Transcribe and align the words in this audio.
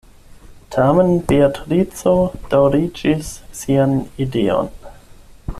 Tamen 0.75 1.11
Beatrico 1.31 2.15
daŭriĝis 2.55 3.31
sian 3.63 3.97
ideon. 4.27 4.77